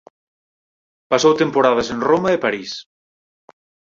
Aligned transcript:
Pasou 1.11 1.33
temporadas 1.41 1.87
en 1.93 1.99
Roma 2.09 2.29
e 2.35 2.41
París. 2.45 2.71